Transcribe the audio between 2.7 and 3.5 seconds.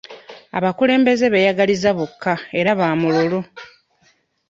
ba mululu.